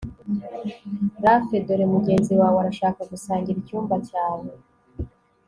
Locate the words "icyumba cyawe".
3.59-4.49